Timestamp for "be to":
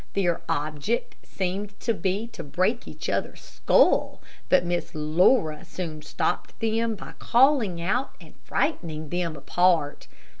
1.93-2.43